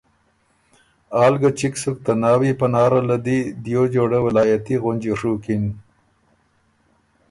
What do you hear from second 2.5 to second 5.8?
پاره له دی دیو جوړۀ ولائتي غُنجی ڒُوکِن